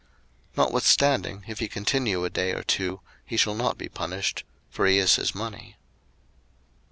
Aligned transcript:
02:021:021 0.57 0.57
Notwithstanding, 0.57 1.43
if 1.47 1.59
he 1.59 1.67
continue 1.67 2.25
a 2.25 2.29
day 2.31 2.53
or 2.53 2.63
two, 2.63 3.01
he 3.23 3.37
shall 3.37 3.53
not 3.53 3.77
be 3.77 3.87
punished: 3.87 4.43
for 4.71 4.87
he 4.87 4.97
is 4.97 5.17
his 5.17 5.35
money. 5.35 5.77